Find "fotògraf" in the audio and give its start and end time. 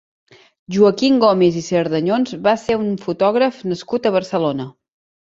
3.07-3.65